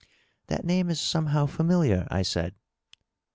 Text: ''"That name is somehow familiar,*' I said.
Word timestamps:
''"That 0.47 0.65
name 0.65 0.89
is 0.89 0.99
somehow 0.99 1.45
familiar,*' 1.45 2.07
I 2.09 2.23
said. 2.23 2.55